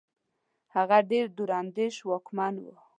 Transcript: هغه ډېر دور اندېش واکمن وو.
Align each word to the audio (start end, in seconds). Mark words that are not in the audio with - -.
هغه 0.75 0.97
ډېر 1.11 1.25
دور 1.37 1.49
اندېش 1.61 1.95
واکمن 2.09 2.53
وو. 2.63 2.75